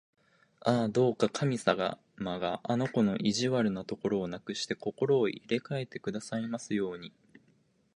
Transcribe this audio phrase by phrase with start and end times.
[0.61, 1.99] ああ、どうか神様
[2.39, 7.13] があの子の意地悪なところをなくして、心を入れかえてくださいますように！